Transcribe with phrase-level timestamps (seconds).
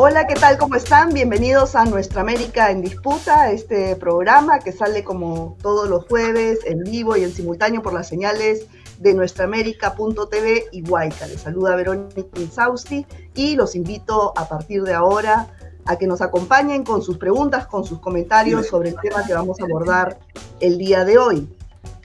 [0.00, 0.58] Hola, ¿qué tal?
[0.58, 1.12] ¿Cómo están?
[1.12, 6.84] Bienvenidos a Nuestra América en Disputa, este programa que sale como todos los jueves en
[6.84, 8.68] vivo y en simultáneo por las señales
[9.00, 11.26] de nuestraamérica.tv y Guayca.
[11.26, 15.48] Les saluda Verónica Insausti y los invito a partir de ahora
[15.84, 19.58] a que nos acompañen con sus preguntas, con sus comentarios sobre el tema que vamos
[19.60, 20.20] a abordar
[20.60, 21.48] el día de hoy.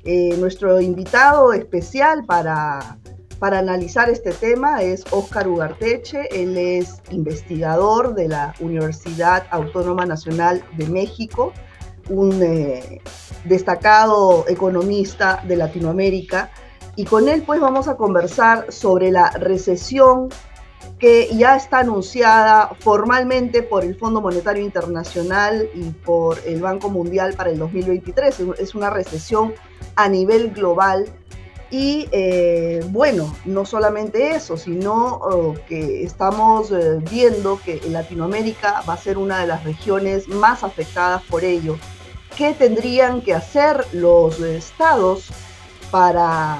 [0.03, 2.97] Eh, nuestro invitado especial para,
[3.43, 6.29] para analizar este tema es Óscar Ugarteche.
[6.31, 11.51] Él es investigador de la Universidad Autónoma Nacional de México,
[12.07, 13.01] un eh,
[13.43, 16.51] destacado economista de Latinoamérica.
[16.95, 20.29] Y con él pues vamos a conversar sobre la recesión
[20.97, 27.33] que ya está anunciada formalmente por el Fondo Monetario Internacional y por el Banco Mundial
[27.33, 28.39] para el 2023.
[28.57, 29.53] Es una recesión
[29.97, 31.07] a nivel global
[31.73, 38.93] y eh, bueno, no solamente eso, sino oh, que estamos eh, viendo que Latinoamérica va
[38.93, 41.79] a ser una de las regiones más afectadas por ello.
[42.37, 45.29] ¿Qué tendrían que hacer los estados
[45.89, 46.59] para,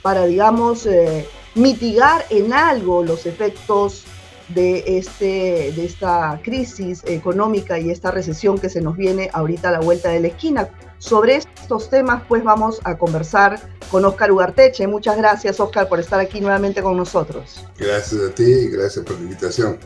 [0.00, 4.04] para digamos, eh, mitigar en algo los efectos
[4.48, 9.72] de, este, de esta crisis económica y esta recesión que se nos viene ahorita a
[9.72, 10.70] la vuelta de la esquina.
[10.98, 13.60] Sobre estos temas, pues vamos a conversar
[13.90, 14.86] con Oscar Ugarteche.
[14.86, 17.64] Muchas gracias, Oscar, por estar aquí nuevamente con nosotros.
[17.78, 19.78] Gracias a ti y gracias por la invitación.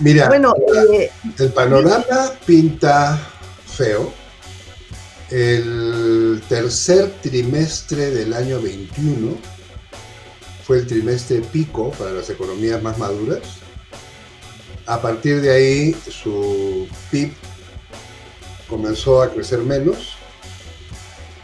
[0.00, 0.54] Mira, bueno,
[0.92, 3.20] eh, el panorama pinta
[3.66, 4.12] feo.
[5.30, 9.36] El tercer trimestre del año 21
[10.64, 13.40] fue el trimestre pico para las economías más maduras.
[14.86, 17.32] A partir de ahí, su PIB
[18.74, 20.16] comenzó a crecer menos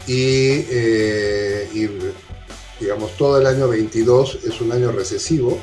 [0.05, 1.87] y, eh, y,
[2.77, 5.57] digamos, todo el año 22 es un año recesivo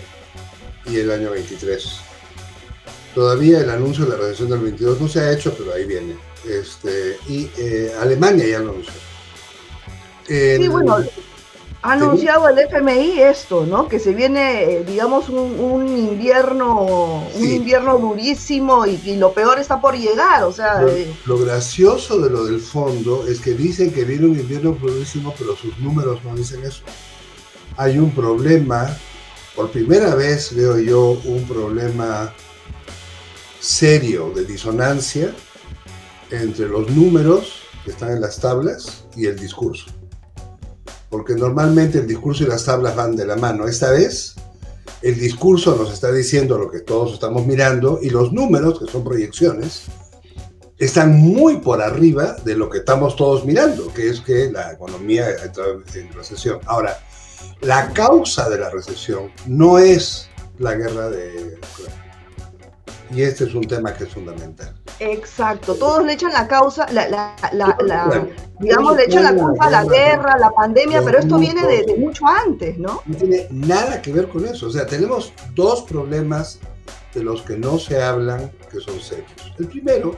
[0.87, 1.87] y el año 23.
[3.15, 6.17] Todavía el anuncio de la recesión del 22 no se ha hecho, pero ahí viene.
[6.49, 8.95] Este, y eh, Alemania ya lo anunció.
[10.27, 11.05] sí, bueno,
[11.81, 13.87] ha anunciado el FMI esto, ¿no?
[13.87, 19.97] Que se viene, eh, digamos, un, invierno, un invierno durísimo y, lo peor está por
[19.97, 20.83] llegar, o sea.
[20.89, 21.13] Eh.
[21.25, 25.57] Lo, gracioso de lo del fondo es que dicen que viene un invierno durísimo, pero
[25.57, 26.83] sus números no dicen eso.
[27.77, 28.97] Hay un problema,
[29.55, 32.35] por primera vez veo yo un problema
[33.61, 35.33] serio de disonancia
[36.31, 39.98] entre los números que están en las tablas y el discurso
[41.11, 43.67] porque normalmente el discurso y las tablas van de la mano.
[43.67, 44.35] Esta vez
[45.03, 49.05] el discurso nos está diciendo lo que todos estamos mirando y los números, que son
[49.05, 49.85] proyecciones,
[50.79, 55.27] están muy por arriba de lo que estamos todos mirando, que es que la economía
[55.27, 56.61] ha entrado en recesión.
[56.67, 56.99] Ahora,
[57.61, 62.08] la causa de la recesión no es la guerra de Ucrania.
[63.11, 64.75] Y este es un tema que es fundamental.
[65.01, 67.35] Exacto, todos le echan la causa, la,
[68.59, 72.27] digamos, le echan la culpa a la guerra, la pandemia, pero esto viene de, mucho
[72.27, 73.03] antes, ¿no?
[73.07, 74.67] No tiene nada que ver con eso.
[74.67, 76.59] O sea, tenemos dos problemas
[77.15, 79.55] de los que no se hablan que son serios.
[79.59, 80.17] El primero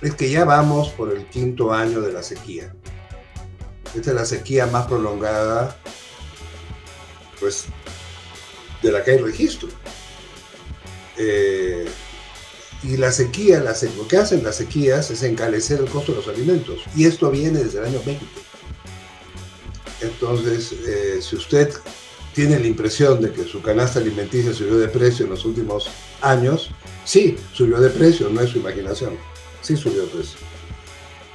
[0.00, 2.72] es que ya vamos por el quinto año de la sequía.
[3.94, 5.76] Esta es la sequía más prolongada,
[7.40, 7.66] pues,
[8.82, 9.68] de la que hay registro.
[11.18, 11.86] Eh,
[12.82, 13.60] y la sequía,
[13.96, 16.80] lo que hacen las sequías es encarecer el costo de los alimentos.
[16.94, 18.24] Y esto viene desde el año 20.
[20.02, 21.72] Entonces, eh, si usted
[22.34, 25.88] tiene la impresión de que su canasta alimenticia subió de precio en los últimos
[26.20, 26.70] años,
[27.04, 29.16] sí, subió de precio, no es su imaginación.
[29.62, 30.38] Sí subió de precio.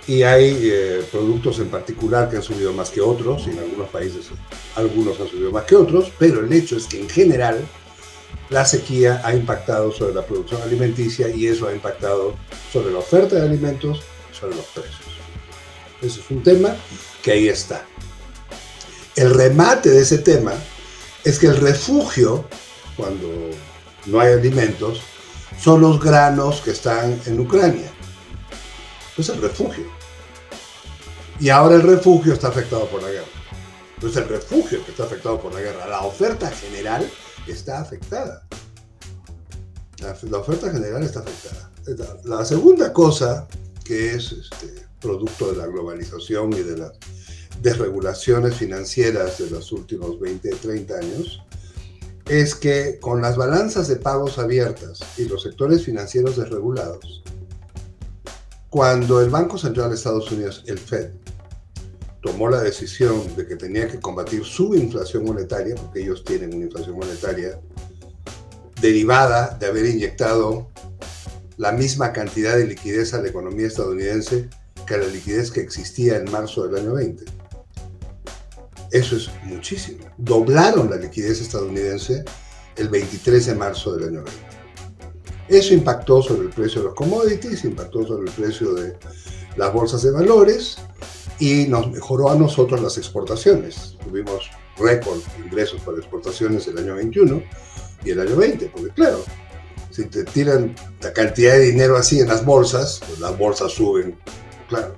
[0.07, 3.89] Y hay eh, productos en particular que han subido más que otros, y en algunos
[3.89, 4.27] países
[4.75, 7.67] algunos han subido más que otros, pero el hecho es que en general
[8.51, 12.35] la sequía ha impactado sobre la producción alimenticia y eso ha impactado
[12.71, 14.01] sobre la oferta de alimentos,
[14.37, 14.99] sobre los precios.
[16.01, 16.75] Ese es un tema
[17.23, 17.85] que ahí está.
[19.15, 20.51] El remate de ese tema
[21.23, 22.45] es que el refugio,
[22.97, 23.29] cuando
[24.07, 25.01] no hay alimentos,
[25.57, 27.89] son los granos que están en Ucrania.
[29.17, 29.85] Es el refugio.
[31.39, 33.27] Y ahora el refugio está afectado por la guerra.
[34.01, 35.87] No es el refugio que está afectado por la guerra.
[35.87, 37.09] La oferta general
[37.47, 38.45] está afectada.
[39.99, 41.71] La, oferta general está afectada.
[42.23, 43.47] La segunda cosa,
[43.83, 46.93] que es este, producto de la globalización y de las
[47.61, 51.41] desregulaciones financieras de los últimos 20, 30 años,
[52.27, 57.23] es que con las balanzas de pagos abiertas y los sectores financieros desregulados,
[58.69, 61.11] cuando el Banco Central de Estados Unidos, el Fed,
[62.21, 66.65] tomó la decisión de que tenía que combatir su inflación monetaria, porque ellos tienen una
[66.65, 67.59] inflación monetaria
[68.79, 70.69] derivada de haber inyectado
[71.57, 74.49] la misma cantidad de liquidez a la economía estadounidense
[74.85, 77.25] que la liquidez que existía en marzo del año 20.
[78.91, 80.05] Eso es muchísimo.
[80.17, 82.25] Doblaron la liquidez estadounidense
[82.75, 84.31] el 23 de marzo del año 20.
[85.49, 88.97] Eso impactó sobre el precio de los commodities, impactó sobre el precio de
[89.57, 90.77] las bolsas de valores
[91.41, 93.97] y nos mejoró a nosotros las exportaciones.
[94.05, 97.41] Tuvimos récord ingresos para exportaciones el año 21
[98.05, 99.23] y el año 20, porque claro,
[99.89, 104.19] si te tiran la cantidad de dinero así en las bolsas, pues las bolsas suben,
[104.69, 104.95] claro.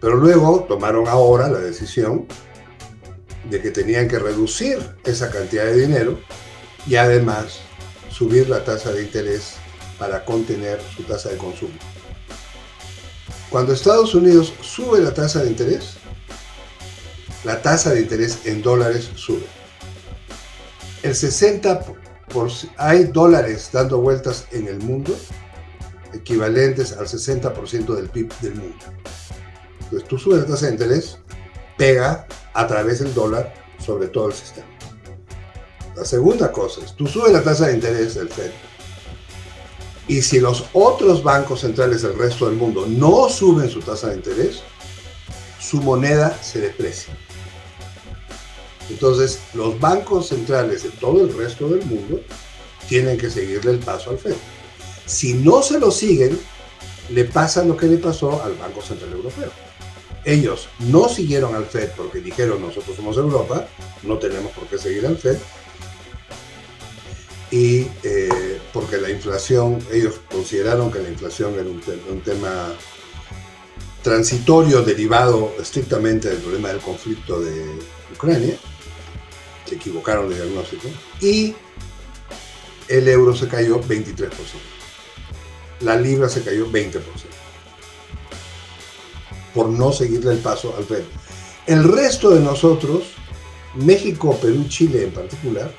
[0.00, 2.26] Pero luego tomaron ahora la decisión
[3.50, 6.18] de que tenían que reducir esa cantidad de dinero
[6.86, 7.60] y además
[8.08, 9.56] subir la tasa de interés
[9.98, 11.74] para contener su tasa de consumo.
[13.54, 15.90] Cuando Estados Unidos sube la tasa de interés,
[17.44, 19.46] la tasa de interés en dólares sube.
[21.04, 21.84] El 60
[22.78, 25.16] hay dólares dando vueltas en el mundo
[26.12, 28.84] equivalentes al 60% del PIB del mundo.
[29.82, 31.18] Entonces tú subes la tasa de interés,
[31.78, 34.66] pega a través del dólar sobre todo el sistema.
[35.94, 38.50] La segunda cosa es, tú subes la tasa de interés del Fed
[40.06, 44.16] y si los otros bancos centrales del resto del mundo no suben su tasa de
[44.16, 44.62] interés,
[45.60, 47.16] su moneda se deprecia.
[48.90, 52.20] Entonces, los bancos centrales de todo el resto del mundo
[52.88, 54.34] tienen que seguirle el paso al Fed.
[55.06, 56.38] Si no se lo siguen,
[57.10, 59.50] le pasa lo que le pasó al Banco Central Europeo.
[60.24, 63.66] Ellos no siguieron al Fed porque dijeron nosotros somos Europa,
[64.02, 65.36] no tenemos por qué seguir al Fed.
[67.54, 72.74] Y eh, porque la inflación, ellos consideraron que la inflación era un tema
[74.02, 77.64] transitorio derivado estrictamente del problema del conflicto de
[78.12, 78.58] Ucrania
[79.64, 80.88] se equivocaron de diagnóstico,
[81.20, 81.54] y
[82.88, 84.30] el euro se cayó 23%.
[85.80, 87.00] La libra se cayó 20%.
[89.54, 91.04] Por no seguirle el paso al Fed.
[91.66, 93.04] El resto de nosotros,
[93.74, 95.72] México, Perú, Chile en particular,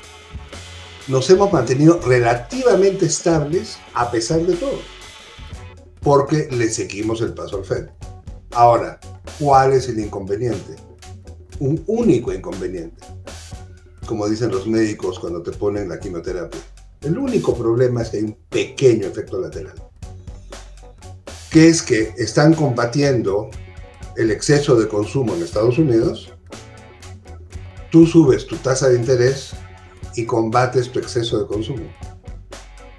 [1.07, 4.79] nos hemos mantenido relativamente estables a pesar de todo.
[6.01, 7.87] Porque le seguimos el paso al Fed.
[8.51, 8.99] Ahora,
[9.39, 10.75] ¿cuál es el inconveniente?
[11.59, 13.03] Un único inconveniente
[14.05, 16.61] como dicen los médicos cuando te ponen la quimioterapia.
[17.01, 19.75] El único problema es que hay un pequeño efecto lateral,
[21.51, 23.49] que es que están combatiendo
[24.15, 26.33] el exceso de consumo en Estados Unidos,
[27.91, 29.51] tú subes tu tasa de interés
[30.15, 31.85] y combates tu exceso de consumo.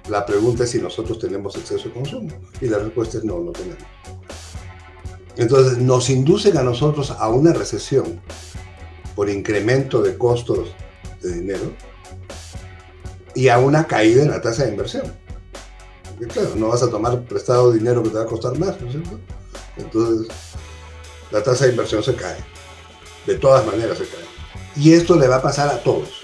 [0.09, 2.29] La pregunta es si nosotros tenemos exceso de consumo
[2.61, 3.83] y la respuesta es no, no tenemos.
[5.35, 8.21] Entonces nos inducen a nosotros a una recesión
[9.15, 10.69] por incremento de costos
[11.21, 11.73] de dinero
[13.35, 15.03] y a una caída en la tasa de inversión.
[16.07, 18.87] Porque claro, no vas a tomar prestado dinero que te va a costar más, ¿no
[18.87, 19.19] es cierto?
[19.77, 20.27] Entonces,
[21.31, 22.37] la tasa de inversión se cae.
[23.27, 24.25] De todas maneras se cae.
[24.75, 26.16] Y esto le va a pasar a todos.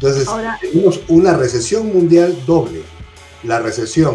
[0.00, 0.28] Entonces,
[0.60, 2.82] tenemos una recesión mundial doble.
[3.42, 4.14] La recesión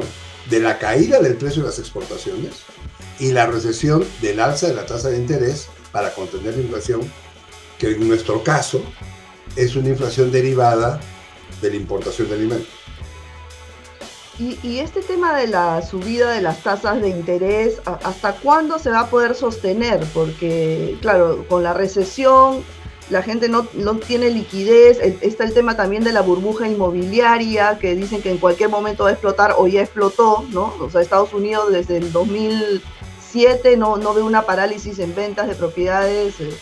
[0.49, 2.63] de la caída del precio de las exportaciones
[3.19, 7.01] y la recesión del alza de la tasa de interés para contener la inflación,
[7.77, 8.81] que en nuestro caso
[9.57, 11.01] es una inflación derivada
[11.61, 12.69] de la importación de alimentos.
[14.39, 19.01] Y, este tema de la subida de las tasas de interés, ¿hasta cuándo se va
[19.01, 20.03] a poder sostener?
[20.11, 22.63] Porque, claro, con la recesión
[23.09, 27.95] la gente no, no tiene liquidez, está el tema también de la burbuja inmobiliaria, que
[27.95, 30.73] dicen que en cualquier momento va a explotar o ya explotó, ¿no?
[30.79, 35.55] O sea, Estados Unidos desde el 2007 no, no ve una parálisis en ventas de
[35.55, 36.39] propiedades.
[36.39, 36.53] Eh,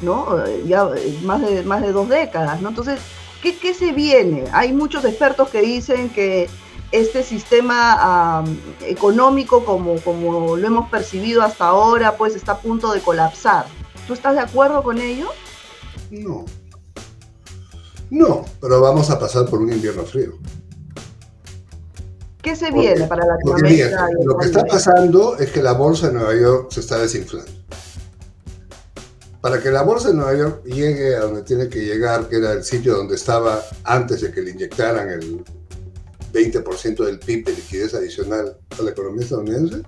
[0.00, 0.44] ¿no?
[0.64, 2.68] Ya eh, más de, más de dos décadas, ¿no?
[2.68, 3.00] Entonces,
[3.42, 4.44] ¿qué, ¿qué, se viene?
[4.52, 6.48] Hay muchos expertos que dicen que
[6.90, 8.44] este sistema
[8.82, 13.66] económico, como, como lo hemos percibido hasta ahora, pues está a punto de colapsar.
[14.06, 15.30] ¿Tú estás de acuerdo con ello?
[16.10, 16.44] No.
[18.10, 20.38] No, pero vamos a pasar por un invierno frío.
[22.42, 24.08] ¿Qué se viene para Latinoamérica?
[24.24, 27.58] lo que está pasando es que la bolsa de Nueva York se está desinflando
[29.40, 32.52] para que la bolsa de Nueva York llegue a donde tiene que llegar, que era
[32.52, 35.44] el sitio donde estaba antes de que le inyectaran el
[36.32, 39.82] 20% del PIB de liquidez adicional a la economía estadounidense,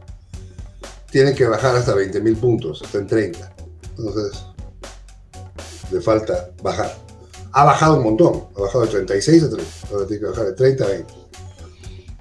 [1.10, 3.52] tiene que bajar hasta 20 mil puntos, hasta en 30.
[3.98, 4.44] Entonces,
[5.90, 6.96] le falta bajar.
[7.52, 10.52] Ha bajado un montón, ha bajado de 36 a 30, ahora tiene que bajar de
[10.52, 11.14] 30 a 20.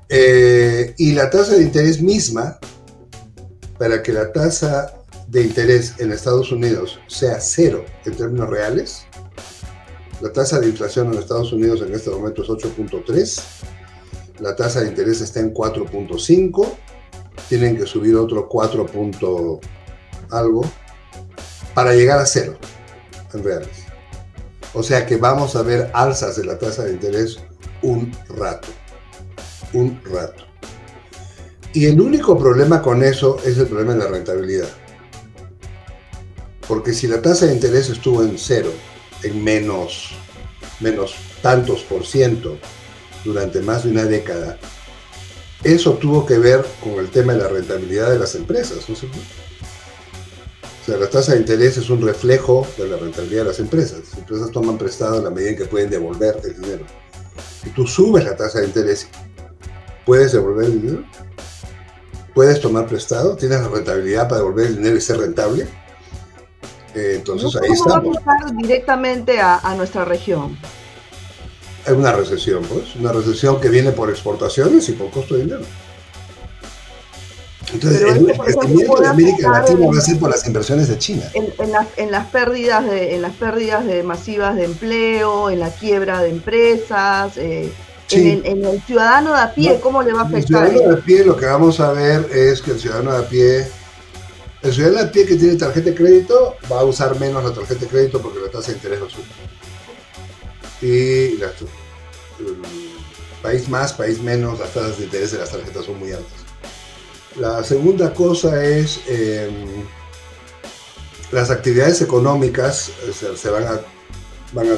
[0.09, 2.57] Eh, y la tasa de interés misma,
[3.77, 4.95] para que la tasa
[5.27, 9.05] de interés en Estados Unidos sea cero en términos reales,
[10.21, 13.41] La tasa de inflación en Estados Unidos en este momento es 8.3.
[14.39, 16.67] La tasa de interés está en 4.5.
[17.47, 18.85] Tienen que subir otro 4.
[20.31, 20.61] algo
[21.73, 22.57] para llegar a cero
[23.33, 23.85] en reales.
[24.73, 27.39] O sea que vamos a ver alzas de la tasa de interés
[27.81, 28.67] un rato.
[29.73, 30.45] Un rato.
[31.73, 34.69] Y el único problema con eso es el problema de la rentabilidad.
[36.67, 38.71] Porque si la tasa de interés estuvo en cero,
[39.23, 40.11] en menos,
[40.79, 42.57] menos tantos por ciento
[43.23, 44.57] durante más de una década,
[45.63, 48.99] eso tuvo que ver con el tema de la rentabilidad de las empresas, ¿no es
[48.99, 49.17] cierto?
[50.89, 53.99] Sea, la tasa de interés es un reflejo de la rentabilidad de las empresas.
[53.99, 56.83] Las empresas toman prestado en la medida en que pueden devolver el dinero.
[57.63, 59.07] Si tú subes la tasa de interés,
[60.03, 61.03] ¿puedes devolver el dinero?
[62.33, 63.35] ¿Puedes tomar prestado?
[63.35, 65.67] ¿Tienes la rentabilidad para devolver el dinero y ser rentable?
[66.95, 68.17] Eh, entonces ahí estamos.
[68.27, 70.57] va a directamente a, nuestra región?
[71.85, 72.95] Es una recesión, pues.
[72.95, 75.61] Una recesión que viene por exportaciones y por costo de dinero.
[77.73, 81.23] Entonces, el, crecimiento de América Latina va a ser por las inversiones de China.
[81.33, 86.29] En, las, pérdidas de, en las pérdidas de masivas de empleo, en la quiebra de
[86.29, 87.71] empresas, eh,
[88.11, 90.65] en, el, ciudadano de a pie, ¿cómo le va a afectar?
[90.65, 93.17] El ciudadano de a pie lo que vamos a ver es que el ciudadano de
[93.19, 93.67] a pie,
[94.63, 97.53] el ciudadano de a pie que tiene tarjeta de crédito va a usar menos la
[97.53, 99.23] tarjeta de crédito porque la tasa de interés lo sube.
[100.81, 101.51] Y la,
[103.41, 106.38] país más, país menos, las tasas de interés de las tarjetas son muy altas.
[107.37, 109.83] La segunda cosa es em,
[111.31, 113.81] las actividades económicas eh, se, van, a,
[114.53, 114.77] van a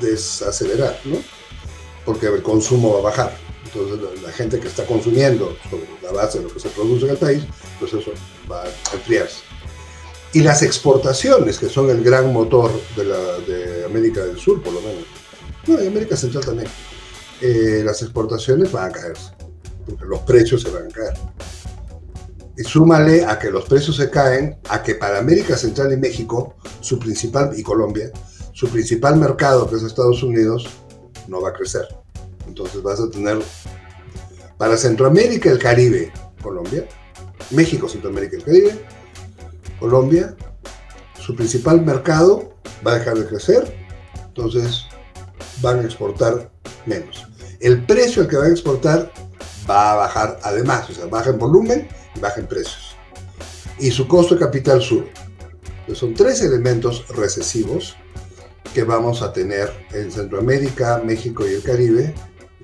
[0.00, 1.18] desacelerar, ¿no?
[2.04, 3.36] porque el consumo va a bajar.
[3.64, 7.12] Entonces la, gente que está consumiendo sobre la base de lo que se produce en
[7.12, 7.44] el país,
[7.78, 8.10] pues eso
[8.50, 9.42] va a enfriarse.
[10.32, 14.72] Y las exportaciones, que son el gran motor de, la, de América del Sur, por
[14.72, 15.04] lo menos,
[15.66, 16.68] no, y América Central también,
[17.40, 19.30] eh, las exportaciones van a caerse,
[20.00, 21.14] los precios se van a caer.
[22.56, 26.56] Y súmale a que los precios se caen, a que para América Central y México,
[26.80, 28.10] su principal, y Colombia,
[28.52, 30.68] su principal mercado, que es Estados Unidos,
[31.28, 31.88] no va a crecer.
[32.46, 33.38] Entonces vas a tener
[34.58, 36.86] para Centroamérica el Caribe, Colombia,
[37.50, 38.84] México, Centroamérica el Caribe,
[39.78, 40.36] Colombia,
[41.18, 42.54] su principal mercado
[42.86, 43.74] va a dejar de crecer,
[44.26, 44.84] entonces
[45.62, 46.50] van a exportar
[46.86, 47.26] menos.
[47.60, 49.12] El precio al que van a exportar
[49.68, 52.96] va a bajar además, o sea, baja en volumen y baja en precios.
[53.78, 55.10] Y su costo de capital sube.
[55.80, 57.96] Entonces son tres elementos recesivos
[58.74, 62.14] que vamos a tener en Centroamérica, México y el Caribe,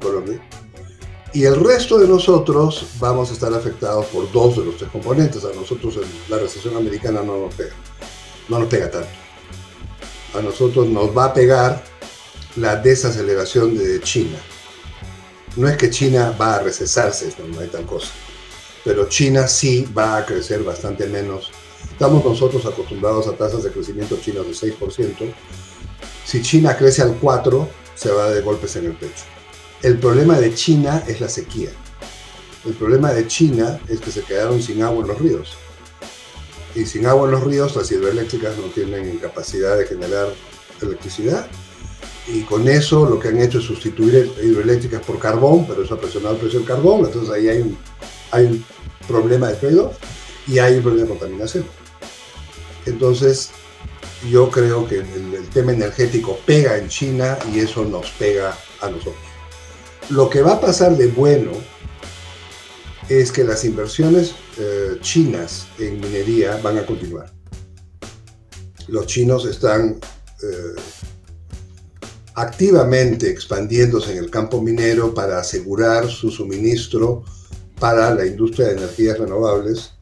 [0.00, 0.41] Colombia.
[1.33, 5.45] Y el resto de nosotros vamos a estar afectados por dos de los tres componentes.
[5.45, 5.99] A nosotros
[6.29, 7.75] la recesión americana no nos pega,
[8.49, 9.09] no nos pega tanto.
[10.35, 11.83] A nosotros nos va a pegar
[12.57, 14.38] la desaceleración de China.
[15.56, 18.08] No es que China va a recesarse, no hay tal cosa.
[18.84, 21.50] Pero China sí va a crecer bastante menos.
[21.90, 25.32] Estamos nosotros acostumbrados a tasas de crecimiento chinas de 6%.
[26.25, 29.25] Si China crece al 4, se va de golpes en el pecho.
[29.82, 31.70] El problema de China es la sequía.
[32.66, 35.56] El problema de China es que se quedaron sin agua en los ríos.
[36.75, 40.28] Y sin agua en los ríos, las hidroeléctricas no tienen capacidad de generar
[40.82, 41.46] electricidad.
[42.28, 46.00] Y con eso lo que han hecho es sustituir hidroeléctricas por carbón, pero eso ha
[46.00, 47.04] presionado el precio del carbón.
[47.04, 47.78] Entonces ahí hay un,
[48.33, 48.64] hay un
[49.06, 49.90] problema de trade
[50.49, 51.64] y hay un problema de contaminación.
[52.87, 53.50] Entonces,
[54.30, 59.14] yo creo que el, tema energético pega en China y eso nos pega a nosotros.
[60.11, 61.52] Lo que va a pasar de bueno
[63.09, 67.33] es que las inversiones eh, chinas en minería van a continuar.
[68.88, 69.99] Los chinos están
[70.42, 70.80] eh,
[72.37, 77.25] activamente expandiéndose en el campo minero para asegurar su suministro
[77.81, 79.93] para la industria de energías renovables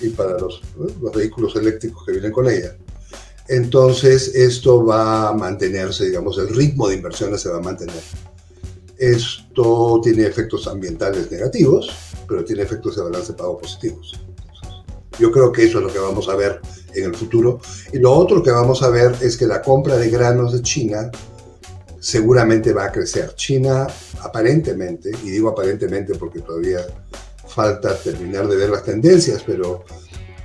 [0.00, 0.60] y para los,
[1.00, 2.76] los vehículos eléctricos que vienen con ella.
[3.48, 8.02] Entonces, esto va a mantenerse, digamos, el ritmo de inversiones se va a mantener.
[8.98, 11.90] Esto tiene efectos ambientales negativos,
[12.28, 14.20] pero tiene efectos de balance pago positivos.
[15.18, 16.60] Yo creo que eso es lo que vamos a ver
[16.94, 17.60] en el futuro.
[17.92, 21.10] Y lo otro que vamos a ver es que la compra de granos de China
[22.02, 23.32] seguramente va a crecer.
[23.36, 23.86] China
[24.20, 26.80] aparentemente, y digo aparentemente porque todavía
[27.46, 29.84] falta terminar de ver las tendencias, pero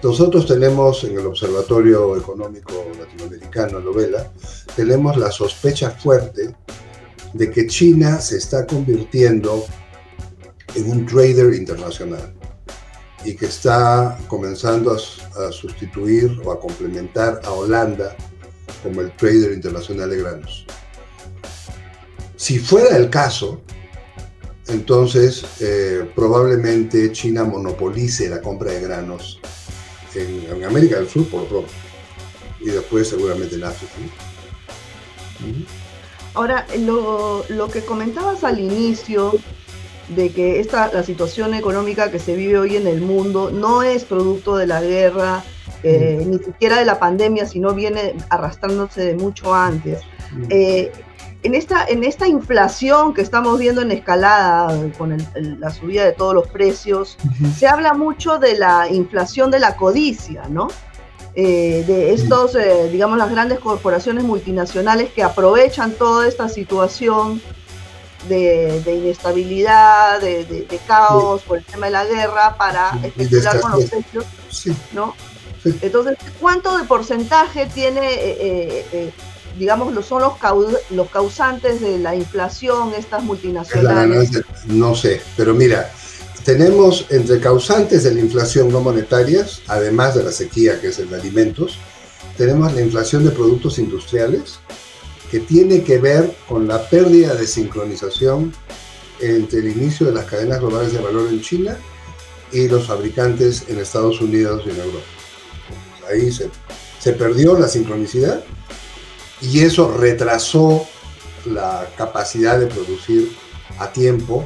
[0.03, 4.31] nosotros tenemos en el Observatorio Económico Latinoamericano, Novela,
[4.75, 6.55] tenemos la sospecha fuerte
[7.33, 9.65] de que China se está convirtiendo
[10.75, 12.33] en un trader internacional
[13.25, 18.15] y que está comenzando a, sustituir o a complementar a Holanda
[18.83, 20.67] como el trader internacional de granos.
[22.37, 23.61] Si fuera el caso,
[24.67, 29.39] entonces eh, probablemente China monopolice la compra de granos
[30.13, 31.71] en, América del Sur por lo pronto
[32.59, 33.93] y después seguramente en África.
[36.35, 39.33] Ahora, lo, lo, que comentabas al inicio
[40.09, 44.03] de que esta, la situación económica que se vive hoy en el mundo no es
[44.05, 45.43] producto de la guerra,
[45.83, 50.01] eh, ni siquiera de la pandemia, sino viene arrastrándose de mucho antes.
[50.49, 50.91] Eh,
[51.43, 55.17] en, esta, en esta inflación que estamos viendo en escalada con
[55.59, 57.17] la subida de todos los precios,
[57.57, 60.67] se habla mucho de la inflación de la codicia, ¿no?
[61.35, 62.57] Eh, de estos,
[62.91, 67.41] digamos, las grandes corporaciones multinacionales que aprovechan toda esta situación
[68.27, 74.25] de, inestabilidad, de, caos por el tema de la guerra para especular con los precios,
[74.93, 75.13] ¿no?
[75.81, 79.13] Entonces, ¿cuánto de porcentaje tiene, eh,
[79.57, 80.33] digamos, son los,
[80.91, 84.31] los causantes de la inflación estas multinacionales?
[84.65, 85.91] No sé, pero mira,
[86.43, 91.09] tenemos entre causantes de la inflación no monetarias, además de la sequía que es el
[91.09, 91.77] de alimentos,
[92.37, 94.59] tenemos la inflación de productos industriales,
[95.31, 98.53] que tiene que ver con la pérdida de sincronización
[99.19, 101.77] entre el inicio de las cadenas globales de valor en China
[102.51, 105.17] y los fabricantes en Estados Unidos y en Europa
[106.09, 106.49] ahí se,
[106.99, 108.43] se perdió la sincronicidad
[109.41, 110.85] y eso retrasó
[111.45, 113.31] la capacidad de producir
[113.79, 114.45] a tiempo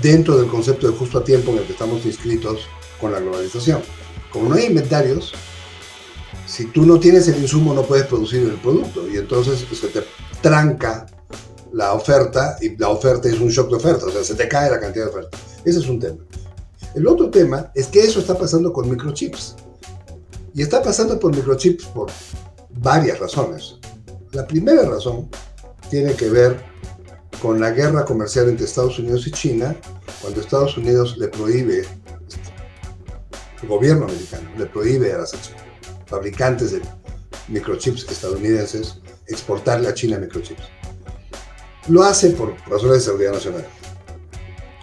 [0.00, 2.66] dentro del concepto de justo a tiempo en el que estamos inscritos
[3.00, 3.82] con la globalización.
[4.30, 5.32] Como no hay inventarios,
[6.46, 10.04] si tú no tienes el insumo no puedes producir el producto y entonces se te
[10.40, 11.06] tranca
[11.72, 14.70] la oferta y la oferta es un shock de oferta, o sea, se te cae
[14.70, 15.38] la cantidad de oferta.
[15.64, 16.18] Ese es un tema.
[16.94, 19.56] El otro tema es que eso está pasando con microchips.
[20.52, 22.10] Y está pasando por microchips por
[22.70, 23.79] varias razones.
[24.32, 25.28] La primera razón
[25.90, 26.60] tiene que ver
[27.42, 29.74] con la guerra comercial entre Estados Unidos y China,
[30.20, 31.84] cuando Estados Unidos le prohíbe,
[33.62, 35.32] el gobierno americano le prohíbe a los
[36.06, 36.82] fabricantes de
[37.48, 40.62] microchips estadounidenses exportarle a China microchips.
[41.88, 43.66] Lo hace por razones de seguridad nacional.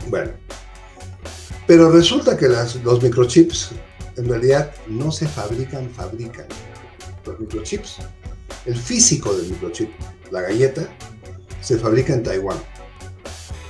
[0.10, 0.32] Bueno,
[1.68, 3.72] pero resulta que los microchips
[4.18, 6.48] en realidad no se fabrican, fabrican.
[7.26, 7.98] Los microchips,
[8.68, 9.90] el físico del microchip,
[10.30, 10.88] la galleta,
[11.62, 12.58] se fabrica en Taiwán.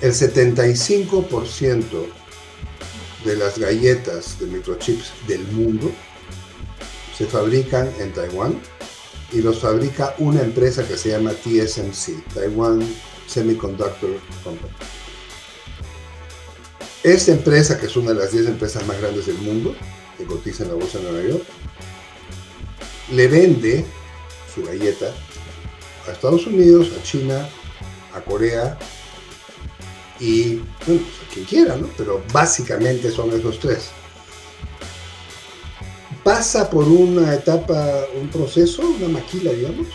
[0.01, 1.83] El 75%
[3.23, 5.91] de las galletas de microchips del mundo
[7.15, 8.59] se fabrican en Taiwán
[9.31, 12.81] y los fabrica una empresa que se llama TSMC, Taiwan
[13.27, 14.73] Semiconductor Company.
[17.03, 19.75] Esta empresa, que es una de las 10 empresas más grandes del mundo,
[20.17, 21.43] que cotiza en la bolsa de Nueva York,
[23.11, 23.85] le vende
[24.63, 25.13] galleta
[26.07, 27.47] a Estados Unidos, a China,
[28.13, 28.77] a Corea
[30.19, 31.89] y, bueno, pues, a quien quiera, ¿no?
[31.97, 33.89] Pero básicamente son esos tres.
[36.23, 39.87] Pasa por una etapa, un proceso, una maquila, digamos,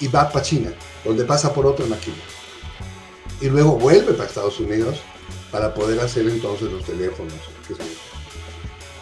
[0.00, 0.72] y va para China,
[1.04, 2.16] donde pasa por otra maquila.
[3.40, 4.98] Y luego vuelve para Estados Unidos
[5.50, 7.34] para poder hacer entonces los teléfonos.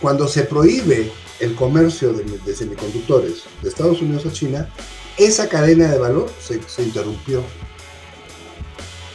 [0.01, 4.69] Cuando se prohíbe el comercio de, semiconductores de Estados Unidos a China,
[5.17, 7.43] esa cadena de valor se, interrumpió.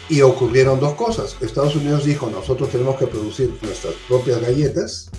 [0.10, 1.36] Y ocurrieron dos cosas.
[1.40, 5.12] Estados Unidos dijo, nosotros tenemos que producir nuestras propias galletas.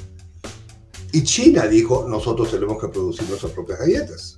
[1.12, 4.36] Y China dijo, nosotros tenemos que producir nuestras propias galletas.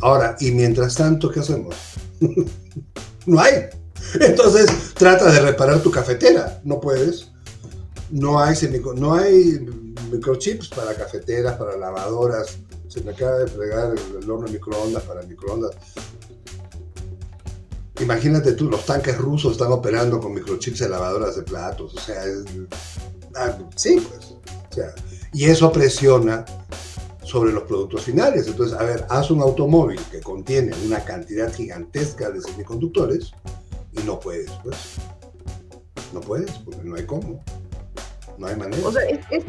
[0.00, 1.74] Ahora, y mientras tanto, ¿qué hacemos?
[3.26, 3.66] no hay.
[4.20, 6.60] Entonces, trata de reparar tu cafetera.
[6.64, 7.32] No puedes.
[8.10, 8.54] No hay,
[8.96, 9.60] no hay
[10.12, 12.58] microchips para cafeteras, para lavadoras.
[12.88, 15.74] Se me acaba de fregar el, horno de microondas para microondas.
[18.00, 21.94] Imagínate tú, los tanques rusos están operando con microchips de lavadoras de platos.
[21.94, 22.22] O sea,
[23.36, 24.32] ah, sí, pues.
[24.70, 24.94] O sea,
[25.32, 26.44] y eso presiona
[27.24, 28.46] sobre los productos finales.
[28.46, 33.32] Entonces, a ver, haz un automóvil que contiene una cantidad gigantesca de semiconductores
[33.92, 34.76] y no puedes, pues.
[36.12, 37.42] No puedes, porque no hay cómo.
[38.42, 38.82] No hay manera.
[38.84, 39.02] O sea,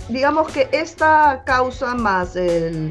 [0.08, 2.36] digamos que esta causa más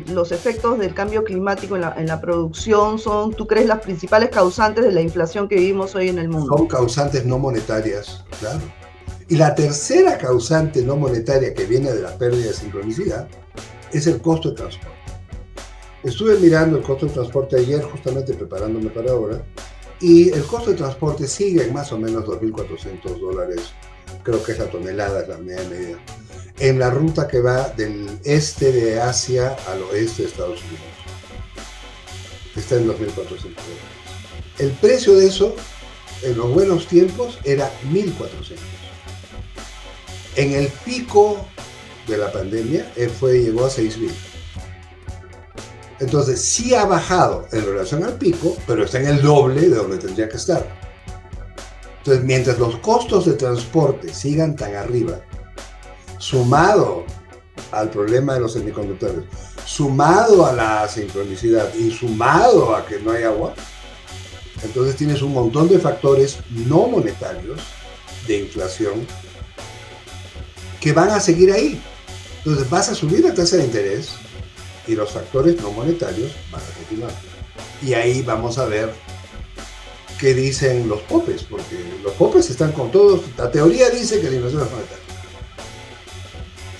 [0.08, 4.30] los efectos del cambio climático en la, en la, producción son, ¿tú crees, las principales
[4.30, 6.56] causantes de la inflación que vivimos hoy en el mundo?
[6.56, 8.58] Son causantes no monetarias, claro.
[9.28, 13.28] Y la tercera causante no monetaria que viene de la pérdida de sincronicidad
[13.92, 14.96] es el costo de transporte.
[16.02, 19.40] Estuve mirando el costo de transporte ayer, justamente preparándome para ahora,
[20.00, 23.72] y el costo de transporte sigue en más o menos 2.400 dólares
[24.22, 25.98] creo que es la tonelada, la media media,
[26.58, 30.80] en la ruta que va del este de Asia al oeste de Estados Unidos.
[32.56, 33.52] está en 2.400 dólares.
[34.58, 35.56] El precio de eso,
[36.22, 38.58] en los buenos tiempos, era 1.400.
[40.36, 41.46] En el pico
[42.06, 44.10] de la pandemia, eh, fue, llegó a 6.000.
[46.00, 49.98] Entonces, sí ha bajado en relación al pico, pero está en el doble de donde
[49.98, 50.91] tendría que estar.
[52.02, 55.20] Entonces, mientras los costos de transporte sigan tan arriba,
[56.18, 57.04] sumado
[57.70, 59.22] al problema de los semiconductores,
[59.64, 63.54] sumado a la sincronicidad y sumado a que no hay agua,
[64.64, 67.60] entonces tienes un montón de factores no monetarios
[68.26, 69.06] de inflación
[70.80, 71.80] que van a seguir ahí.
[72.38, 74.14] Entonces vas a subir la tasa de interés
[74.88, 77.12] y los factores no monetarios van a continuar.
[77.80, 78.92] Y ahí vamos a ver
[80.22, 83.22] qué dicen los popes, porque los popes están con todos.
[83.36, 85.04] La teoría dice que la inversión es monetaria.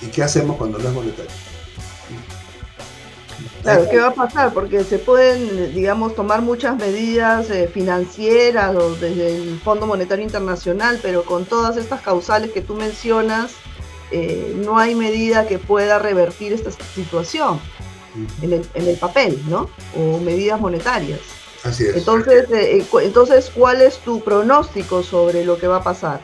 [0.01, 1.31] ¿Y qué hacemos cuando no es monetaria?
[3.61, 4.53] Claro, ¿qué va a pasar?
[4.53, 10.99] Porque se pueden, digamos, tomar muchas medidas eh, financieras o desde el Fondo Monetario Internacional,
[11.01, 13.51] pero con todas estas causales que tú mencionas,
[14.11, 17.59] eh, no hay medida que pueda revertir esta situación
[18.41, 19.69] en el, papel, ¿no?
[19.97, 21.42] O medidas monetarias.
[21.63, 21.95] Así es.
[21.95, 26.21] Entonces, eh, eh, entonces, ¿cuál es tu pronóstico sobre lo que va a pasar?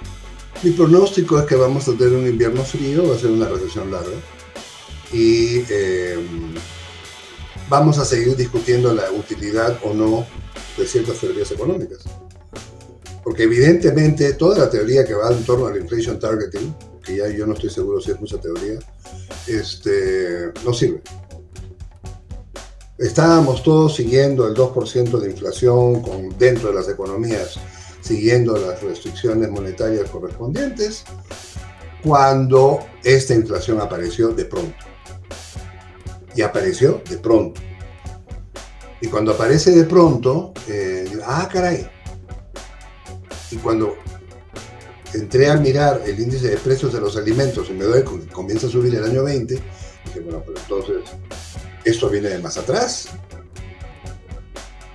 [0.61, 3.89] Mi pronóstico es que vamos a tener un invierno frío, va a ser una recesión
[3.89, 4.17] larga
[5.13, 6.53] y em,
[7.69, 10.27] vamos a seguir discutiendo la utilidad o no
[10.77, 11.99] de ciertas teorías económicas.
[13.23, 17.45] Porque evidentemente toda la teoría que va en torno al inflation targeting, que ya yo
[17.45, 18.79] no estoy seguro si es mucha teoría,
[19.47, 21.01] este, no sirve.
[22.99, 27.57] Estábamos todos siguiendo el 2% de inflación con, dentro de las economías,
[28.01, 31.05] siguiendo las restricciones monetarias correspondientes,
[32.03, 34.85] cuando esta inflación apareció de pronto.
[36.35, 37.61] Y apareció de pronto.
[38.99, 41.89] Y cuando aparece de pronto, eh, ah, caray.
[43.49, 43.95] Y cuando
[45.13, 48.67] entré a mirar el índice de precios de los alimentos y me doy que comienza
[48.67, 51.15] a subir el año 20, dije, bueno, pero entonces
[51.83, 53.09] esto viene de más atrás.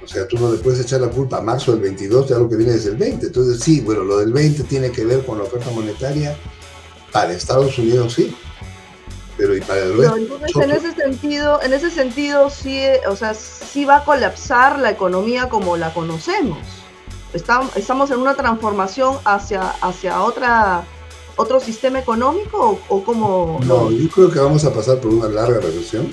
[0.03, 2.49] O sea, tú no le puedes echar la culpa a marzo del 22 de algo
[2.49, 3.27] que viene desde el 20.
[3.27, 6.37] Entonces, sí, bueno, lo del 20 tiene que ver con la oferta monetaria.
[7.11, 8.37] Para Estados Unidos, sí.
[9.37, 10.17] Pero y para el resto.
[10.17, 14.91] entonces, en ese sentido, en ese sentido, sí, o sea, sí va a colapsar la
[14.91, 16.59] economía como la conocemos.
[17.33, 20.85] Estamos en una transformación hacia, hacia otra
[21.37, 25.27] otro sistema económico o, o como no, yo creo que vamos a pasar por una
[25.27, 26.09] larga recesión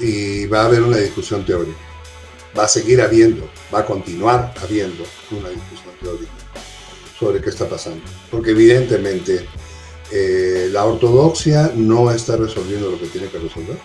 [0.00, 1.78] y va a haber una discusión teórica.
[2.58, 6.32] Va a seguir habiendo, va a continuar habiendo una discusión teórica
[7.18, 8.02] sobre qué está pasando.
[8.30, 9.46] Porque evidentemente
[10.10, 13.76] eh, la ortodoxia no está resolviendo lo que tiene que resolver.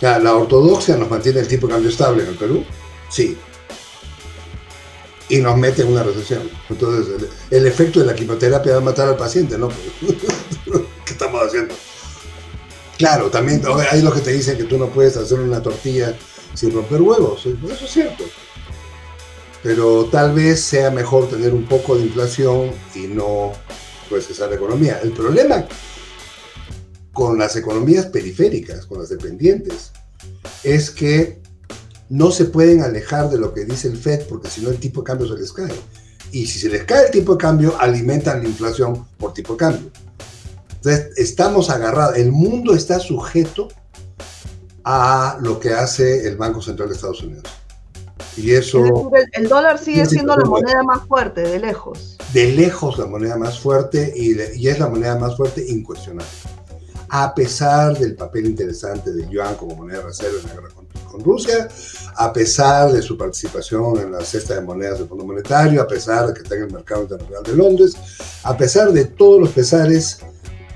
[0.00, 2.64] la ortodoxia nos mantiene el tipo de cambio estable en el Perú,
[3.08, 3.36] sí.
[5.28, 6.50] Y nos mete en una recesión.
[6.68, 9.68] Entonces, el, efecto de la quimioterapia va a matar al paciente, ¿no?
[11.06, 11.74] ¿Qué estamos haciendo?
[13.02, 13.60] Claro, también
[13.90, 16.16] hay los que te dicen que tú no puedes hacer una tortilla
[16.54, 17.44] sin romper huevos.
[17.44, 18.22] Eso es cierto.
[19.60, 23.50] Pero tal vez sea mejor tener un poco de inflación y no
[24.08, 25.00] procesar la economía.
[25.02, 25.66] El problema
[27.12, 29.90] con las economías periféricas, con las dependientes,
[30.62, 31.42] es que
[32.08, 35.00] no se pueden alejar de lo que dice el FED porque si no el tipo
[35.00, 35.74] de cambio se les cae.
[36.30, 39.58] Y si se les cae el tipo de cambio, alimentan la inflación por tipo de
[39.58, 39.90] cambio.
[40.84, 43.68] Entonces, estamos agarrados, el mundo está sujeto
[44.82, 47.44] a lo que hace el Banco Central de Estados Unidos.
[48.36, 48.82] Y eso...
[49.32, 52.18] el, dólar sigue siendo la moneda más fuerte, de lejos.
[52.32, 56.26] De lejos la moneda más fuerte y, y es la moneda más fuerte incuestionable.
[57.10, 60.86] A pesar del papel interesante del yuan como moneda de reserva en la guerra con,
[61.08, 61.68] con Rusia,
[62.16, 66.26] a pesar de su participación en la cesta de monedas del Fondo Monetario, a pesar
[66.26, 67.94] de que está en el mercado internacional de Londres,
[68.42, 70.18] a pesar de todos los pesares,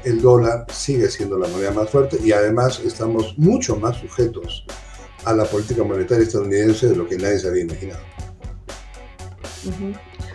[0.07, 4.65] el dólar sigue siendo la moneda más fuerte y además estamos mucho más sujetos
[5.25, 8.01] a la política monetaria estadounidense de lo que nadie se había imaginado.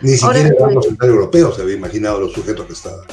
[0.02, 3.06] Ni siquiera el Banco Central Europeo se había imaginado los sujetos que estaban.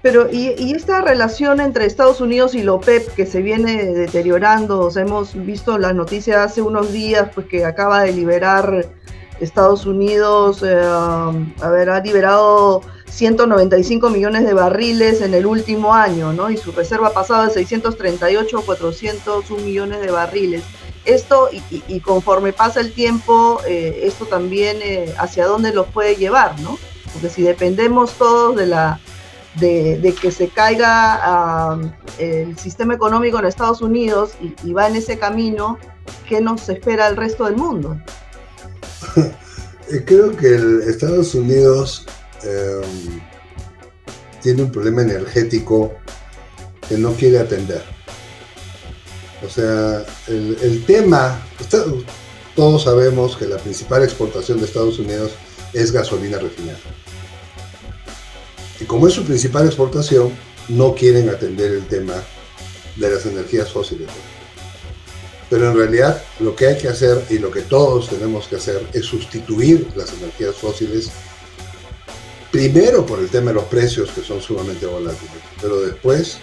[0.00, 4.90] Pero, ¿y, esta relación entre Estados Unidos y la OPEP que se viene deteriorando?
[4.96, 8.86] hemos visto las noticias hace unos días pues, que acaba de liberar
[9.40, 12.82] Estados Unidos, eh, a ver, ha liberado
[13.14, 16.50] 195 millones de barriles en el último año, ¿no?
[16.50, 20.64] Y su reserva pasada de 638 a 401 millones de barriles.
[21.04, 26.58] Esto, y, conforme pasa el tiempo, eh, esto también eh, hacia dónde los puede llevar,
[26.60, 26.78] ¿no?
[27.12, 28.98] Porque si dependemos todos de la,
[29.60, 31.78] de, que se caiga
[32.18, 34.32] el sistema económico en Estados Unidos
[34.64, 35.78] y, va en ese camino,
[36.28, 37.96] ¿qué nos espera el resto del mundo?
[39.90, 40.54] Eh, creo que
[40.88, 42.06] Estados Unidos
[42.44, 43.20] em,
[44.42, 45.92] tiene un problema energético
[46.88, 47.82] que no quiere atender.
[49.44, 51.40] O sea, el, el tema,
[52.54, 55.32] todos sabemos que la principal exportación de Estados Unidos
[55.72, 56.78] es gasolina refinada.
[58.80, 60.32] Y como es su principal exportación,
[60.68, 62.14] no quieren atender el tema
[62.96, 64.08] de las energías fósiles.
[65.50, 68.86] Pero en realidad lo que hay que hacer y lo que todos tenemos que hacer
[68.92, 71.10] es sustituir las energías fósiles,
[72.54, 76.38] primero por el tema de los precios que son sumamente volátiles, pero después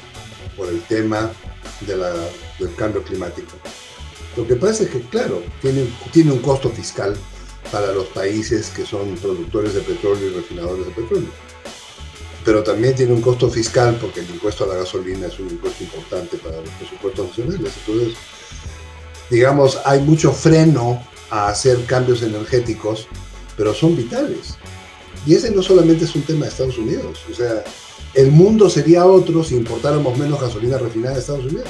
[0.57, 1.31] por el tema
[1.79, 3.53] del cambio climático.
[4.35, 7.15] Lo que pasa es que, claro, tiene, tiene un costo fiscal
[7.71, 11.29] para los países que son productores de petróleo y refinadores de petróleo
[12.43, 15.83] pero también tiene un costo fiscal porque el impuesto a la gasolina es un impuesto
[15.83, 17.71] importante para los presupuestos nacionales.
[17.85, 18.17] Entonces,
[19.29, 23.07] digamos, hay mucho freno a hacer cambios energéticos,
[23.55, 24.57] pero son vitales.
[25.25, 27.63] Y ese no solamente es un tema de Estados Unidos, o sea,
[28.13, 31.69] el mundo sería otro si importáramos menos gasolina refinada de Estados Unidos.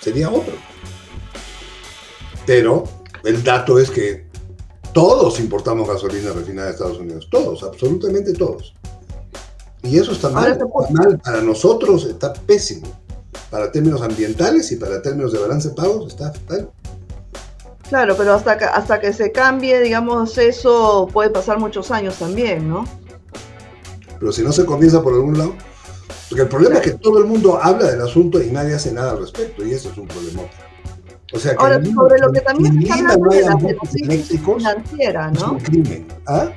[0.00, 0.54] Sería otro.
[2.46, 2.84] Pero
[3.24, 4.26] el dato es que
[4.92, 8.74] todos importamos gasolina refinada de Estados Unidos, todos, absolutamente todos.
[9.82, 10.58] Y eso está mal,
[11.24, 12.88] Para nosotros está pésimo.
[13.50, 16.70] Para términos ambientales y para términos de balance de pagos está fatal.
[17.90, 22.68] Claro, pero hasta que, hasta que se cambie, digamos, eso puede pasar muchos años también,
[22.68, 22.84] ¿no?
[24.18, 25.54] Pero si no se comienza por algún lado.
[26.28, 29.10] Porque el problema es que todo el mundo habla del asunto y nadie hace nada
[29.10, 30.42] al respecto, y eso es un problema.
[31.32, 33.56] O sea, que Ahora, sobre lo que también se habla de la
[34.06, 35.40] crisis financiera, ¿no?
[35.40, 36.06] Es un crimen.
[36.26, 36.48] ¿Ah?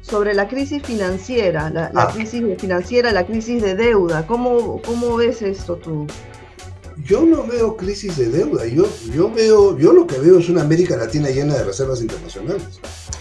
[0.00, 2.10] sobre la crisis financiera, la, ah.
[2.12, 4.26] crisis financiera, la crisis de deuda.
[4.26, 6.06] ¿Cómo, ¿Cómo ves esto tú?
[7.04, 10.62] Yo no veo crisis de deuda, yo, yo veo, yo lo que veo es una
[10.62, 12.62] América Latina llena de reservas internacionales.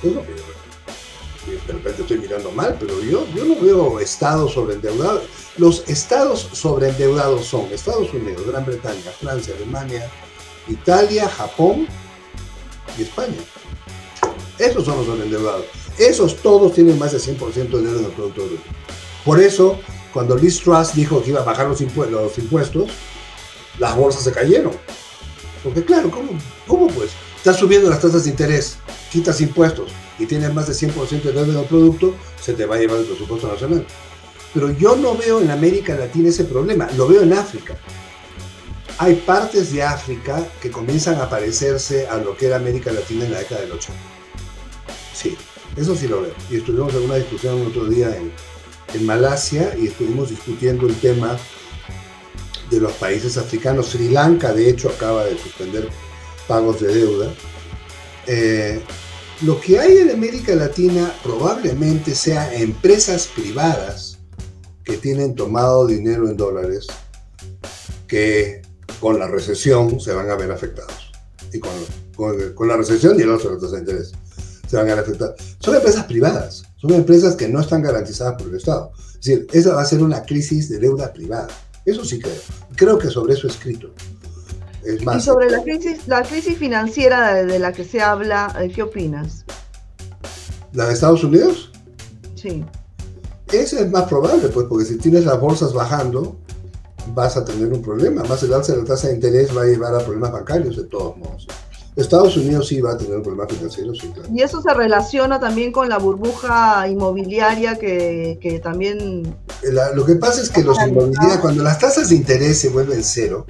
[0.02, 0.14] Es.
[1.68, 5.24] De repente estoy mirando mal, pero yo, yo no veo estados sobreendeudados.
[5.58, 10.10] Los estados sobreendeudados son Estados Unidos, Gran Bretaña, Francia, Alemania,
[10.70, 11.86] Italia, Japón
[12.98, 13.36] y España.
[14.58, 15.66] Esos son los sobreendeudados.
[15.98, 18.64] Esos todos tienen más de 100% de deuda en el Producto Bruto.
[19.26, 19.78] Por eso,
[20.14, 22.90] cuando Liz Truss dijo que iba a bajar los, impuestos,
[23.80, 24.74] las bolsas se cayeron.
[25.64, 26.32] Porque claro, ¿cómo,
[26.68, 27.12] ¿cómo pues?
[27.38, 28.78] Estás subiendo las tasas de interés,
[29.12, 32.76] quitas impuestos y tienes más de 100% de deuda en el producto, se te va
[32.76, 33.86] a llevar el presupuesto nacional.
[34.54, 37.76] Pero yo no veo en América Latina ese problema, lo veo en África.
[39.00, 43.32] Hay partes de África que comienzan a parecerse a lo que era América Latina en
[43.32, 43.94] la década del 80.
[45.14, 45.36] Sí,
[45.76, 46.34] eso sí lo veo.
[46.52, 48.32] Y estuvimos en una discusión otro día en,
[49.08, 51.36] Malasia y estuvimos discutiendo el tema
[52.74, 53.90] de los países africanos.
[53.90, 55.88] Sri Lanka, de hecho, acaba de suspender
[56.48, 57.34] pagos de deuda.
[58.28, 58.82] Eh,
[59.42, 64.20] lo que hay en América Latina probablemente sea empresas privadas
[64.84, 66.88] que tienen tomado dinero en dólares
[68.08, 68.62] que
[69.00, 71.12] con la recesión se van a ver afectados.
[71.52, 71.72] Y con,
[72.54, 74.12] con, la recesión y el otro de interés
[74.68, 75.36] se van a afectar.
[75.60, 78.92] Son empresas privadas, son empresas que no están garantizadas por el Estado.
[78.98, 81.48] Es decir, esa va a ser una crisis de deuda privada.
[81.86, 82.42] Eso sí creo.
[82.76, 83.92] Creo que sobre eso he escrito.
[84.84, 88.70] Es más, y sobre la crisis, la crisis financiera de, la que se habla, eh,
[88.70, 89.46] ¿qué opinas?
[90.74, 91.72] ¿La de Estados Unidos?
[92.36, 92.66] Sí.
[93.52, 96.38] Esa es más probable, pues, porque si tienes las bolsas bajando,
[97.14, 98.24] vas a tener un problema.
[98.24, 100.84] Más el alza de la tasa de interés va a llevar a problemas bancarios de
[100.84, 101.48] todos modos.
[101.96, 104.30] Estados Unidos sí va a tener un problema financiero, sí, claro.
[104.34, 109.36] Y eso se relaciona también con la burbuja inmobiliaria que, también...
[109.94, 113.46] lo que pasa es que los inmobiliarios, cuando las tasas de interés se vuelven cero,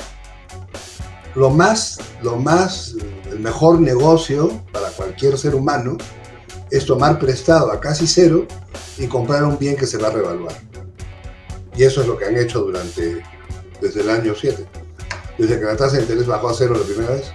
[1.35, 2.95] lo más, lo más,
[3.31, 5.97] el mejor negocio para cualquier ser humano
[6.69, 8.45] es tomar prestado a casi cero
[8.97, 10.53] y comprar un bien que se va a revaluar.
[11.75, 13.23] Y eso es lo que han hecho durante,
[13.81, 14.65] desde el año 7.
[15.37, 17.33] Desde que la tasa de interés bajó a cero la primera vez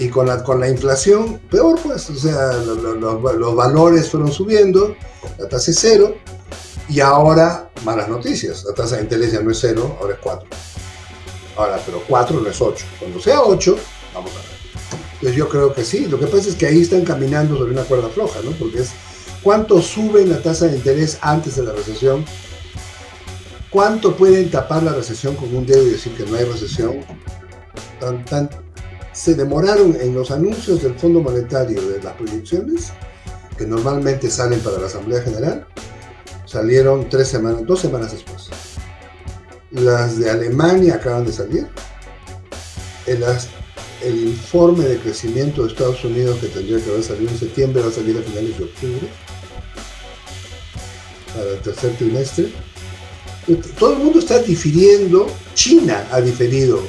[0.00, 4.96] y con la, con la inflación, peor pues, o sea, los valores fueron subiendo,
[5.38, 6.14] la tasa es cero,
[6.88, 10.48] y ahora, malas noticias, la tasa de interés ya no es cero, ahora es 4.
[11.58, 12.84] Ahora, pero 4 no es 8.
[12.98, 13.76] Cuando sea 8,
[14.14, 14.44] vamos a ver.
[15.12, 17.84] Entonces yo creo que sí, lo que pasa es que ahí están caminando sobre una
[17.84, 18.52] cuerda floja, ¿no?
[18.52, 18.92] Porque es
[19.42, 22.24] cuánto sube la tasa de interés antes de la recesión,
[23.68, 27.04] cuánto pueden tapar la recesión con un dedo y decir que no hay recesión,
[28.00, 28.48] tan, tan,
[29.20, 32.92] se demoraron en los anuncios del Fondo Monetario de las proyecciones,
[33.58, 35.66] que normalmente salen para la Asamblea General,
[36.46, 38.48] salieron tres semanas, dos semanas después.
[39.72, 41.68] Las de Alemania acaban de salir.
[43.06, 43.22] El,
[44.02, 47.88] el informe de crecimiento de Estados Unidos que tendría que haber salido en septiembre va
[47.88, 49.08] a salir a finales de octubre
[51.34, 52.52] para el tercer trimestre.
[53.78, 56.80] Todo el mundo está difiriendo, China ha diferido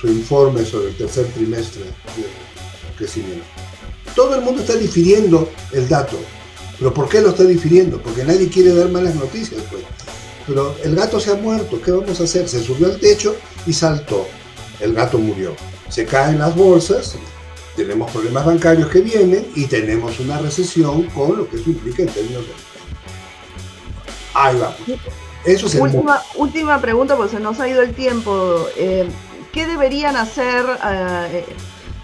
[0.00, 3.44] su informe sobre el tercer trimestre de crecimiento.
[4.14, 6.16] Todo el mundo está difiriendo el dato.
[6.78, 8.00] ¿Pero por qué lo está difiriendo?
[8.00, 9.82] Porque nadie quiere dar malas noticias, pues.
[10.46, 12.48] Pero el gato se ha muerto, ¿qué vamos a hacer?
[12.48, 13.36] Se subió al techo
[13.66, 14.26] y saltó.
[14.80, 15.54] El gato murió.
[15.90, 17.16] Se caen las bolsas,
[17.76, 22.08] tenemos problemas bancarios que vienen y tenemos una recesión con lo que eso implica en
[22.08, 22.52] términos de...
[24.32, 24.74] Ahí va.
[25.44, 28.66] Eso es última, última pregunta, porque se nos ha ido el tiempo.
[28.76, 29.06] Eh,
[29.52, 31.44] ¿Qué deberían hacer, eh,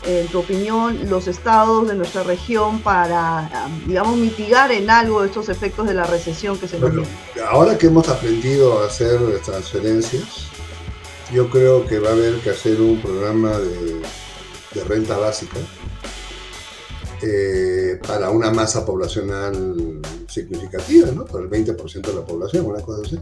[0.05, 5.87] en tu opinión, los estados de nuestra región para, digamos, mitigar en algo estos efectos
[5.87, 7.03] de la recesión que se bueno,
[7.49, 10.49] Ahora que hemos aprendido a hacer transferencias,
[11.33, 14.03] yo creo que va a haber que hacer un programa de,
[14.85, 15.57] renta básica
[17.23, 21.25] eh, para una masa poblacional significativa, ¿no?
[21.25, 23.19] Para el 20% de la población, una cosa así.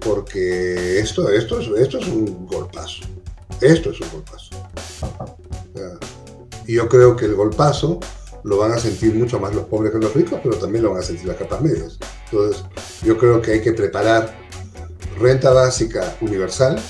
[0.00, 3.04] Porque esto, esto, esto es un golpazo.
[3.60, 4.50] Esto es un golpazo.
[6.66, 8.00] Y yo creo que el golpazo
[8.42, 11.00] lo van a sentir mucho más los pobres que los ricos, pero también lo van
[11.00, 11.98] a sentir las capas medias.
[12.30, 12.64] Entonces,
[13.02, 14.34] yo creo que hay que preparar
[15.18, 16.80] renta básica universal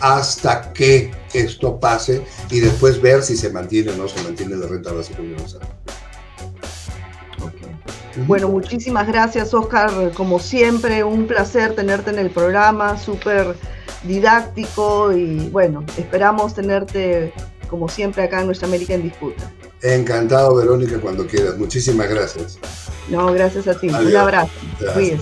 [0.00, 4.66] hasta que esto pase y después ver si se mantiene o no se mantiene la
[4.66, 5.60] renta básica universal.
[8.26, 10.12] Bueno, muchísimas gracias, Oscar.
[10.14, 13.56] Como siempre, un placer tenerte en el programa, súper
[14.04, 17.32] didáctico y bueno, esperamos tenerte
[17.68, 19.50] como siempre acá en Nuestra América en Disputa.
[19.82, 21.56] Encantado, Verónica, cuando quieras.
[21.56, 22.58] Muchísimas gracias.
[23.08, 23.88] No, gracias a ti.
[23.88, 24.50] Un abrazo.
[24.78, 25.20] Gracias.